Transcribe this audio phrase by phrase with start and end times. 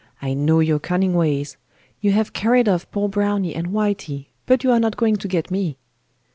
[0.19, 1.57] I know your cunning ways.
[1.99, 5.51] You have carried off poor Browny and Whitey, but you are not going to get
[5.51, 5.77] me.